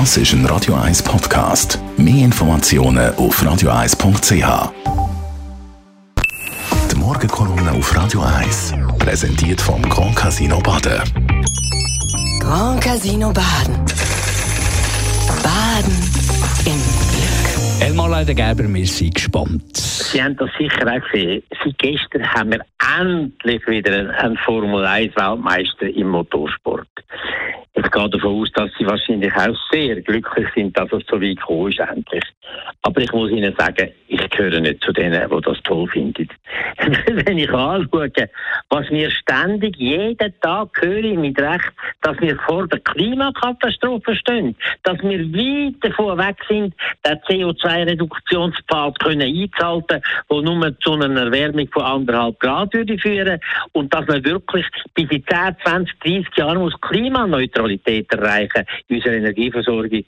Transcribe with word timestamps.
Das 0.00 0.16
ist 0.16 0.32
ein 0.32 0.44
Radio 0.46 0.74
1 0.74 1.04
Podcast. 1.04 1.78
Mehr 1.96 2.24
Informationen 2.24 3.14
auf 3.14 3.40
radio1.ch. 3.40 4.72
Die 6.90 6.96
Morgenkolumne 6.96 7.70
auf 7.70 7.96
Radio 7.96 8.22
1 8.22 8.74
präsentiert 8.98 9.60
vom 9.60 9.80
Grand 9.82 10.16
Casino 10.16 10.58
Baden. 10.58 11.00
Grand 12.40 12.82
Casino 12.82 13.32
Baden. 13.32 13.76
Baden 15.44 15.96
im 16.66 16.80
Glück. 17.12 17.88
Elmar 17.88 18.08
Leidengerber, 18.08 18.64
wir 18.74 18.86
sind 18.88 19.14
gespannt. 19.14 19.76
Sie 19.76 20.20
haben 20.20 20.36
das 20.38 20.50
sicher 20.58 20.92
auch 20.92 21.12
gesehen. 21.12 21.44
Seit 21.62 21.78
gestern 21.78 22.26
haben 22.34 22.50
wir 22.50 22.64
endlich 22.98 23.64
wieder 23.68 23.92
einen 24.18 24.36
Formel 24.38 24.84
1 24.84 25.14
Weltmeister 25.14 25.86
im 25.86 26.08
Motorsport. 26.08 26.88
Ich 27.84 27.90
gehe 27.90 28.08
davon 28.08 28.40
aus, 28.40 28.50
dass 28.52 28.70
Sie 28.78 28.86
wahrscheinlich 28.86 29.34
auch 29.36 29.54
sehr 29.70 30.00
glücklich 30.00 30.48
sind, 30.54 30.76
dass 30.76 30.90
es 30.92 31.02
so 31.06 31.20
weit 31.20 31.36
gekommen 31.36 31.70
ist 31.70 31.80
endlich. 31.80 32.24
Aber 32.82 33.00
ich 33.00 33.12
muss 33.12 33.30
Ihnen 33.30 33.54
sagen, 33.58 33.90
ich 34.08 34.30
gehöre 34.30 34.60
nicht 34.60 34.82
zu 34.82 34.92
denen, 34.92 35.28
die 35.28 35.40
das 35.42 35.62
toll 35.64 35.86
finden. 35.88 36.28
Wenn 37.06 37.38
ich 37.38 37.52
anschaue, 37.52 38.10
was 38.74 38.90
wir 38.90 39.08
ständig 39.08 39.76
jeden 39.76 40.34
Tag 40.40 40.68
hören 40.80 41.20
mit 41.20 41.38
Recht, 41.38 41.72
dass 42.02 42.20
wir 42.20 42.36
vor 42.38 42.66
der 42.66 42.80
Klimakatastrophe 42.80 44.16
stehen, 44.16 44.56
dass 44.82 44.98
wir 45.00 45.20
weit 45.20 45.76
davon 45.80 46.18
weg 46.18 46.36
sind, 46.48 46.74
den 47.06 47.18
CO2-Reduktionspfad 47.18 48.98
können 48.98 49.22
einzuhalten, 49.22 50.02
der 50.28 50.42
nur 50.42 50.80
zu 50.80 50.94
einer 50.94 51.20
Erwärmung 51.20 51.68
von 51.72 51.84
anderthalb 51.84 52.40
Grad 52.40 52.74
würde 52.74 52.98
führen. 52.98 53.38
Und 53.72 53.94
dass 53.94 54.08
man 54.08 54.24
wirklich 54.24 54.66
bis 54.94 55.08
in 55.08 55.24
10, 55.24 55.56
20, 55.64 56.00
30 56.00 56.36
Jahren 56.36 56.58
muss 56.58 56.80
Klimaneutralität 56.80 58.12
erreichen 58.12 58.64
in 58.88 58.96
unserer 58.96 59.14
Energieversorgung, 59.14 60.02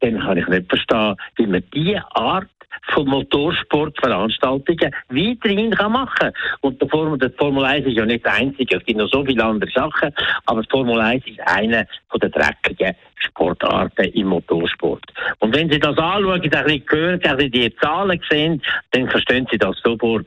dann 0.00 0.20
kann 0.20 0.36
ich 0.36 0.48
nicht 0.48 0.68
verstehen, 0.68 1.16
wie 1.36 1.46
man 1.46 1.62
diese 1.72 2.02
Art 2.14 2.48
von 2.92 3.06
Motorsportveranstaltungen 3.06 4.94
weiterhin 5.08 5.70
kann 5.70 5.92
machen 5.92 6.32
Und 6.60 6.80
der 6.80 6.88
Formel, 6.88 7.18
der 7.18 7.30
Formel 7.30 7.64
1 7.64 7.86
ist 7.86 7.96
ja 7.96 8.04
nicht 8.04 8.24
das 8.24 8.34
Einzige, 8.34 8.76
es 8.76 8.84
gibt 8.84 8.98
noch 8.98 9.08
so 9.08 9.24
viele 9.24 9.44
andere 9.44 9.70
Sachen, 9.70 10.12
aber 10.46 10.62
die 10.62 10.70
Formel 10.70 11.00
1 11.00 11.26
ist 11.26 11.40
eine 11.46 11.86
von 12.08 12.20
der 12.20 12.30
dreckigen 12.30 12.94
Sportarten 13.24 14.04
im 14.12 14.28
Motorsport. 14.28 15.04
Und 15.38 15.54
wenn 15.54 15.70
Sie 15.70 15.78
das 15.78 15.96
anschauen, 15.96 16.40
ein 16.40 16.40
bisschen 16.40 16.82
hören, 16.88 17.20
ein 17.22 17.36
bisschen 17.36 17.52
die 17.52 17.76
Zahlen 17.76 18.20
sehen, 18.28 18.62
dann 18.90 19.08
verstehen 19.08 19.46
Sie 19.50 19.58
das 19.58 19.76
sofort. 19.82 20.26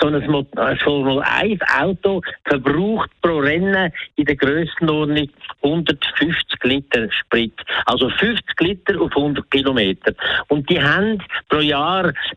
So 0.00 0.08
ein 0.08 0.78
Formel 0.78 1.22
1 1.22 1.60
Auto 1.80 2.22
verbraucht 2.44 3.10
pro 3.22 3.38
Rennen 3.38 3.92
in 4.16 4.24
der 4.24 4.36
Grössenordnung 4.36 5.28
150 5.62 6.64
Liter 6.64 7.08
Sprit. 7.10 7.54
Also 7.86 8.08
50 8.10 8.60
Liter 8.60 9.00
auf 9.00 9.16
100 9.16 9.50
Kilometer. 9.50 10.12
Und 10.48 10.68
die 10.68 10.82
haben 10.82 11.22
pro 11.48 11.60
Jahr 11.60 11.73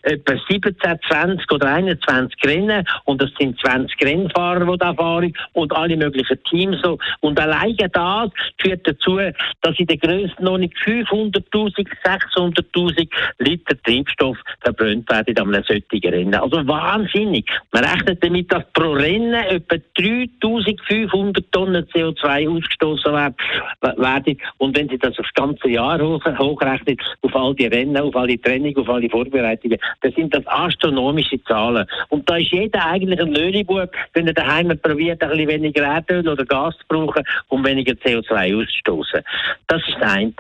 etwa 0.04 0.34
17, 0.50 1.00
20 1.10 1.52
oder 1.52 1.74
21 1.74 2.38
Rennen. 2.46 2.86
Und 3.06 3.22
das 3.22 3.30
sind 3.40 3.60
20 3.60 4.02
Rennfahrer, 4.04 4.66
die 4.72 4.78
da 4.78 4.94
fahren. 4.94 5.34
Und 5.54 5.72
alle 5.74 5.98
möglichen 5.98 6.44
Teams. 6.44 6.78
Und 7.22 7.40
alleine 7.40 7.90
das 7.92 8.30
führt 8.60 8.88
dazu, 8.88 9.20
dass 9.62 9.80
in 9.80 9.88
der 9.88 9.98
Grössenordnung 9.98 10.72
500.000, 10.84 11.88
600.000 12.04 13.10
Liter 13.40 13.82
Treibstoff 13.84 14.38
verbrannt 14.62 15.10
werden 15.10 15.38
an 15.38 15.54
einem 15.54 15.64
solchen 15.64 16.14
Rennen. 16.14 16.36
Also 16.36 16.68
wahnsinnig. 16.68 17.50
Man 17.72 17.84
rechnet 17.84 18.24
damit, 18.24 18.52
dass 18.52 18.64
pro 18.74 18.94
Rennen 18.94 19.34
etwa 19.34 19.76
3.500 19.98 21.44
Tonnen 21.52 21.86
CO2 21.88 22.50
ausgestoßen 22.50 23.14
werden. 23.14 24.38
Und 24.58 24.78
wenn 24.78 24.90
Sie 24.90 24.98
das 24.98 25.18
aufs 25.20 25.34
ganze 25.34 25.70
Jahr 25.70 26.00
hoch, 26.02 26.24
hochrechnen, 26.26 26.98
auf 27.22 27.36
all 27.36 27.56
die 27.56 27.68
Rennen, 27.68 27.98
auf 27.98 28.16
alle 28.16 28.40
Training, 28.40 28.76
auf 28.78 28.90
alle 28.90 29.10
Vorbereitungen, 29.32 29.78
dann 30.02 30.12
sind 30.14 30.34
das 30.34 30.46
astronomische 30.48 31.42
Zahlen. 31.44 31.86
Und 32.10 32.30
da 32.30 32.38
ist 32.38 32.52
jeder 32.52 32.86
eigentlich 32.86 33.20
ein 33.20 33.34
Löhnibub, 33.34 33.90
wenn 34.14 34.28
er 34.28 34.34
daheim 34.34 34.78
probiert, 34.82 35.22
ein 35.24 35.30
bisschen 35.30 35.48
weniger 35.48 35.84
Erdöl 35.84 36.28
oder 36.28 36.46
Gas 36.46 36.76
zu 36.78 36.84
brauchen, 36.88 37.24
um 37.50 37.66
weniger 37.66 37.94
CO2 37.94 38.56
auszustoßen. 38.56 39.22
Das 39.68 39.82
ist 39.88 39.98
das 40.00 40.12
eine. 40.12 40.34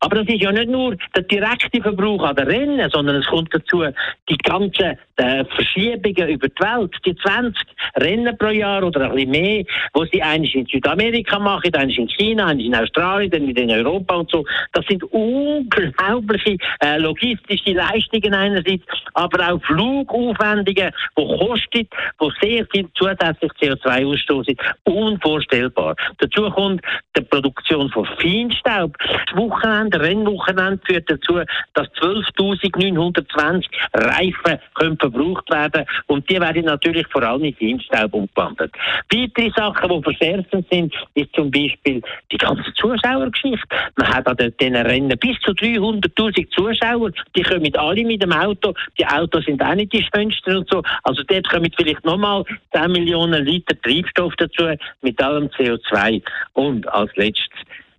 Aber 0.00 0.16
das 0.16 0.28
ist 0.28 0.42
ja 0.42 0.52
nicht 0.52 0.68
nur 0.68 0.96
der 1.14 1.22
direkte 1.22 1.80
Verbrauch 1.80 2.22
an 2.24 2.36
den 2.36 2.46
Rennen, 2.46 2.90
sondern 2.90 3.16
es 3.16 3.26
kommt 3.26 3.52
dazu 3.54 3.84
die 4.28 4.36
ganzen 4.38 4.96
äh, 5.16 5.44
Verschiebungen 5.44 6.28
über 6.28 6.48
die 6.48 6.62
Welt. 6.62 6.94
Die 7.06 7.14
20 7.14 7.66
Rennen 7.96 8.36
pro 8.36 8.48
Jahr 8.48 8.82
oder 8.82 9.02
ein 9.02 9.14
bisschen 9.14 9.30
mehr, 9.30 9.64
wo 9.92 10.04
sie 10.04 10.22
eines 10.22 10.54
in 10.54 10.66
Südamerika 10.66 11.38
machen, 11.38 11.74
eines 11.74 11.96
in 11.96 12.08
China, 12.08 12.46
eines 12.46 12.66
in 12.66 12.74
Australien, 12.74 13.30
dann 13.30 13.48
in 13.48 13.70
Europa 13.70 14.16
und 14.16 14.30
so. 14.30 14.44
Das 14.72 14.84
sind 14.86 15.04
unglaubliche 15.04 16.56
äh, 16.80 16.98
logistische 16.98 17.72
Leistungen 17.72 18.33
einerseits, 18.34 18.84
aber 19.14 19.52
auch 19.52 19.62
Flugaufwendungen, 19.64 20.92
die 21.16 21.24
kosten, 21.24 21.88
die 22.20 22.30
sehr 22.40 22.66
viel 22.66 22.88
zusätzlich 22.94 23.52
CO2-Ausstoß 23.60 24.44
sind. 24.46 24.60
Unvorstellbar. 24.84 25.96
Dazu 26.18 26.50
kommt 26.50 26.82
die 27.16 27.22
Produktion 27.22 27.90
von 27.90 28.06
Feinstaub. 28.18 28.96
Das 28.98 29.36
Wochenende, 29.36 30.00
Rennwochenende 30.00 30.80
führt 30.84 31.10
dazu, 31.10 31.40
dass 31.74 31.88
12.920 31.94 33.64
Reifen 33.94 34.58
können 34.74 34.98
verbraucht 34.98 35.50
werden 35.50 35.84
und 36.06 36.28
die 36.28 36.40
werden 36.40 36.64
natürlich 36.64 37.06
vor 37.08 37.22
allem 37.22 37.44
in 37.44 37.54
Feinstaub 37.54 38.14
umgewandelt. 38.14 38.72
Weitere 39.12 39.50
Sachen, 39.56 39.88
die 39.88 40.02
verschärfend 40.02 40.66
sind, 40.70 40.94
ist 41.14 41.34
zum 41.34 41.50
Beispiel 41.50 42.02
die 42.32 42.38
ganze 42.38 42.72
Zuschauergeschichte. 42.74 43.66
Man 43.96 44.08
hat 44.08 44.26
an 44.26 44.52
diesen 44.60 44.76
Rennen 44.76 45.18
bis 45.18 45.38
zu 45.40 45.52
300.000 45.52 46.50
Zuschauer, 46.50 47.10
die 47.36 47.42
kommen 47.42 47.76
alle 47.76 48.04
mit 48.04 48.23
dem 48.24 48.32
Auto, 48.32 48.74
die 48.98 49.06
Autos 49.06 49.44
sind 49.44 49.62
auch 49.62 49.74
nicht 49.74 49.92
die 49.92 50.06
schönsten 50.14 50.56
und 50.56 50.70
so, 50.70 50.82
also 51.02 51.22
dort 51.24 51.48
kommen 51.48 51.70
vielleicht 51.76 52.04
nochmal 52.04 52.44
10 52.72 52.92
Millionen 52.92 53.44
Liter 53.44 53.80
Treibstoff 53.82 54.34
dazu, 54.36 54.64
mit 55.02 55.20
allem 55.22 55.46
CO2 55.48 56.22
und 56.54 56.88
als 56.88 57.14
letztes 57.16 57.48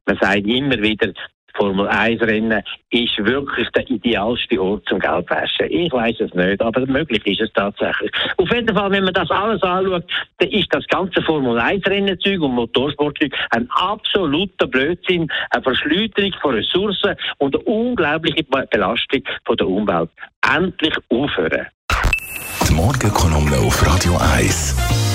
man 0.06 0.18
sagt 0.20 0.46
immer 0.46 0.80
wieder, 0.82 1.12
Formel 1.56 1.88
1 1.88 2.22
Rennen 2.22 2.62
ist 2.90 3.18
wirklich 3.18 3.70
der 3.70 3.90
idealste 3.90 4.62
Ort 4.62 4.84
zum 4.88 5.00
Geldwäschen. 5.00 5.68
Ich 5.70 5.92
weiß 5.92 6.20
es 6.20 6.34
nicht, 6.34 6.62
aber 6.62 6.86
möglich 6.86 7.26
ist 7.26 7.42
es 7.42 7.54
tatsächlich. 7.54 8.12
Auf 8.38 8.52
jeden 8.52 8.76
Fall, 8.76 8.92
wenn 8.92 9.06
man 9.06 9.14
das 9.14 9.30
alles 9.32 9.62
anschaut, 9.64 10.04
dann 10.38 10.50
ist 10.50 10.68
das 10.74 10.86
ganze 10.88 11.22
Formel 11.22 11.58
1 11.60 11.86
Rennenzeug 11.88 12.42
und 12.42 12.56
Motorsportzeug 12.56 13.34
ein 13.52 13.68
absoluter 13.72 14.68
Blödsinn, 14.68 15.28
eine 15.52 15.64
Verschleuderung 15.64 16.34
von 16.42 16.56
Ressourcen 16.56 17.16
und 17.38 17.56
eine 17.56 17.64
unglaubliche 17.66 18.44
Belastung 18.44 19.22
von 19.46 19.58
der 19.58 19.68
Umwelt. 19.68 20.10
Endlich 20.54 20.94
aufhören. 21.10 21.68
Die 22.68 22.74
Morgenkolumne 22.74 23.58
auf 23.58 23.86
Radio 23.86 24.18
1. 24.36 25.15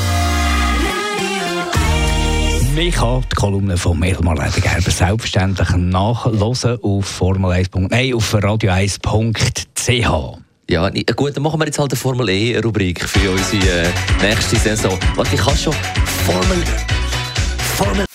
Ich 2.80 2.94
kann 2.94 3.22
die 3.30 3.36
Kolumne 3.36 3.76
von 3.76 4.02
Elmar 4.02 4.36
Ledergerber 4.36 4.91
selbstverständlich 4.91 5.68
nachlesen 5.76 6.78
auf 6.82 7.04
Formel 7.04 7.52
1. 7.52 7.68
Nein, 7.74 8.14
auf 8.14 8.34
radio1.ch. 8.34 10.38
Ja, 10.70 10.91
gut, 11.14 11.36
dann 11.36 11.42
machen 11.42 11.60
wir 11.60 11.66
jetzt 11.66 11.78
halt 11.78 11.92
eine 11.92 11.98
Formel 11.98 12.30
E-Rubrik 12.30 13.06
für 13.06 13.32
unsere 13.32 13.82
äh, 13.82 13.88
nächste 14.22 14.56
Saison. 14.56 14.98
Warte, 15.14 15.34
ich 15.34 15.41
kann 15.42 15.54
schon 15.58 15.74
Formel. 16.24 16.64
Formel. 17.76 18.06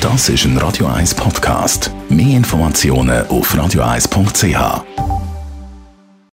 Das 0.00 0.28
ist 0.28 0.44
ein 0.44 0.58
Radio 0.58 0.88
1 0.88 1.14
Podcast. 1.14 1.92
Mehr 2.08 2.38
Informationen 2.38 3.24
auf 3.28 3.54
radio1.ch. 3.54 5.11